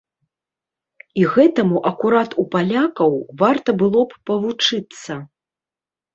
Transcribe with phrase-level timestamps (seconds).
[1.19, 3.11] І гэтаму акурат у палякаў
[3.43, 5.21] варта было б павучыцца!